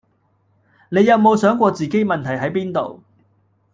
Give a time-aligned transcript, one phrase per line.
[0.89, 3.03] 你有無想過自己問題係邊度？